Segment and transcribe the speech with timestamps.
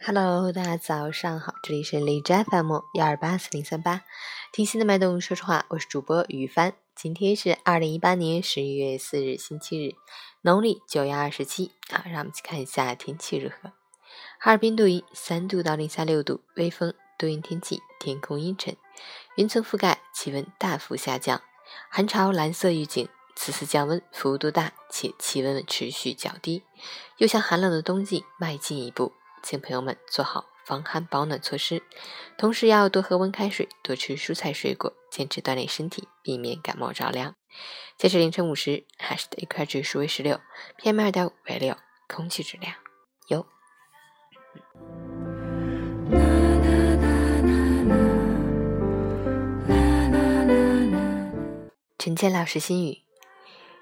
[0.00, 4.02] Hello，大家早上好，这里是荔枝 FM 幺二八四零三八，
[4.52, 6.72] 听心的脉动，说实话，我是主播于帆。
[6.94, 9.96] 今天是二零一八年十一月四日，星期日，
[10.42, 12.04] 农历九月二十七啊。
[12.06, 13.72] 让我们去看一下天气如何。
[14.38, 18.76] 哈尔滨多云，三度到零下六度，微风，多云天气，天空阴沉，
[19.36, 21.42] 云层覆盖，气温大幅下降，
[21.90, 23.06] 寒潮蓝色预警。
[23.34, 26.62] 此次降温幅度大，且气温持续较低，
[27.18, 31.82] 又向寒冷的冬季迈进一步，请朋友们做好防寒保暖措施，
[32.36, 37.34] 同时要多喝温开水，多吃蔬菜水果，坚持锻炼身体，避免感冒着凉。
[37.96, 40.40] 截至凌晨五时，海市的 AQI 指数为十六
[40.78, 42.74] ，PM 二点五为六，空气质量
[43.28, 43.46] 优。
[51.98, 53.02] 陈建老师心语。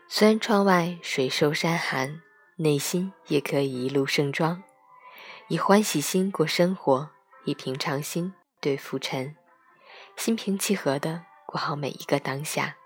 [0.09, 2.23] 虽然窗外水瘦山寒，
[2.57, 4.63] 内心也可以一路盛装。
[5.49, 7.11] 以欢喜心过生活，
[7.45, 9.37] 以平常心对浮沉，
[10.17, 12.77] 心平气和的过好每一个当下，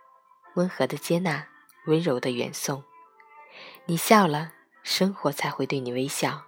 [0.55, 1.49] 温和的接纳，
[1.87, 2.85] 温柔的远送。
[3.87, 4.53] 你笑了，
[4.83, 6.45] 生活才会对你微笑。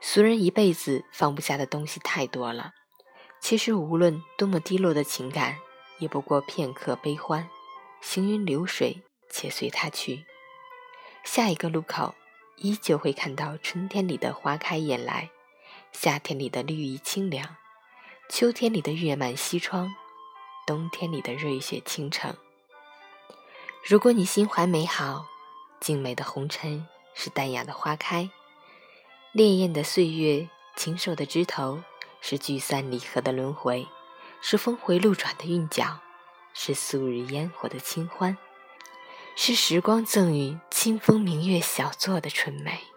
[0.00, 2.72] 俗人一辈子放不下的东西太多了，
[3.40, 5.58] 其实无论多么低落的情感，
[5.98, 7.48] 也不过片刻悲欢，
[8.00, 9.02] 行云流水。
[9.28, 10.24] 且随它去，
[11.24, 12.14] 下一个路口
[12.56, 15.30] 依旧会看到春天里的花开燕来，
[15.92, 17.56] 夏天里的绿意清凉，
[18.30, 19.94] 秋天里的月满西窗，
[20.66, 22.34] 冬天里的瑞雪倾城。
[23.84, 25.26] 如果你心怀美好，
[25.80, 28.30] 静美的红尘是淡雅的花开，
[29.32, 31.82] 烈焰的岁月，禽兽的枝头，
[32.22, 33.86] 是聚散离合的轮回，
[34.40, 35.98] 是峰回路转的韵脚，
[36.54, 38.38] 是素日烟火的清欢。
[39.38, 42.95] 是时光赠予清风明月小坐的春美。